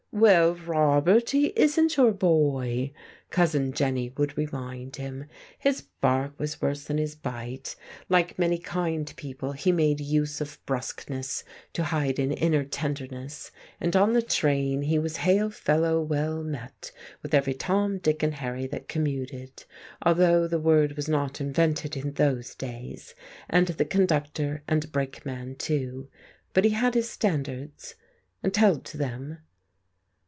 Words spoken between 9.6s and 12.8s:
made use of brusqueness to hide an inner